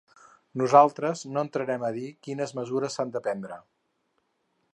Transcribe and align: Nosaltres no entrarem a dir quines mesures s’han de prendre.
Nosaltres 0.61 1.21
no 1.35 1.43
entrarem 1.47 1.85
a 1.89 1.93
dir 1.99 2.09
quines 2.29 2.57
mesures 2.61 2.97
s’han 2.99 3.17
de 3.19 3.23
prendre. 3.29 3.61